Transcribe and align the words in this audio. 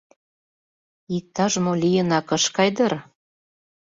Иктаж-мо 1.17 1.71
лийынак 1.81 2.27
ыш 2.37 2.43
кай 2.55 2.69
дыр?! 2.75 2.93